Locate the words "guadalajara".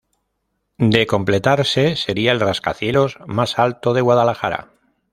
4.01-4.71